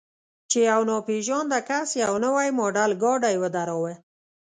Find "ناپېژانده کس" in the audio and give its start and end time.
0.89-1.87